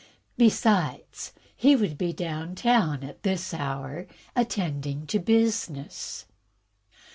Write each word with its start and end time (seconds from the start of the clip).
Besides, 0.35 1.31
he 1.55 1.75
would 1.75 1.95
be 1.95 2.11
down 2.11 2.55
town 2.55 3.03
at 3.03 3.21
this 3.21 3.53
hour, 3.53 4.07
attending 4.35 5.05
to 5.05 5.19
business." 5.19 6.25